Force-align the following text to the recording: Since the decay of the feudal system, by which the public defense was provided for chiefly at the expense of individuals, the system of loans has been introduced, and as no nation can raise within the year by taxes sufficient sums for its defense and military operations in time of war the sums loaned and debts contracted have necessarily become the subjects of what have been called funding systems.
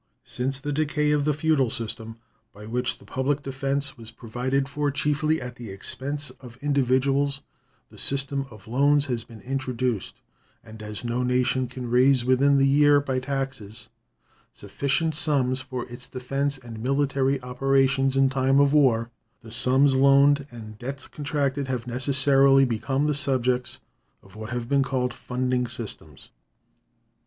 Since 0.25 0.59
the 0.59 0.73
decay 0.73 1.11
of 1.11 1.25
the 1.25 1.31
feudal 1.33 1.69
system, 1.69 2.17
by 2.53 2.65
which 2.65 2.97
the 2.97 3.05
public 3.05 3.43
defense 3.43 3.99
was 3.99 4.09
provided 4.09 4.67
for 4.67 4.89
chiefly 4.89 5.39
at 5.39 5.57
the 5.57 5.69
expense 5.69 6.31
of 6.39 6.57
individuals, 6.57 7.41
the 7.91 7.99
system 7.99 8.47
of 8.49 8.67
loans 8.67 9.05
has 9.05 9.23
been 9.23 9.41
introduced, 9.41 10.19
and 10.63 10.81
as 10.81 11.05
no 11.05 11.21
nation 11.21 11.67
can 11.67 11.87
raise 11.87 12.25
within 12.25 12.57
the 12.57 12.65
year 12.65 12.99
by 12.99 13.19
taxes 13.19 13.89
sufficient 14.51 15.13
sums 15.13 15.61
for 15.61 15.87
its 15.87 16.07
defense 16.07 16.57
and 16.57 16.81
military 16.81 17.39
operations 17.43 18.17
in 18.17 18.27
time 18.27 18.59
of 18.59 18.73
war 18.73 19.11
the 19.41 19.51
sums 19.51 19.93
loaned 19.93 20.47
and 20.49 20.79
debts 20.79 21.07
contracted 21.07 21.67
have 21.67 21.85
necessarily 21.85 22.65
become 22.65 23.05
the 23.05 23.13
subjects 23.13 23.79
of 24.23 24.35
what 24.35 24.49
have 24.49 24.67
been 24.67 24.81
called 24.81 25.13
funding 25.13 25.67
systems. 25.67 26.31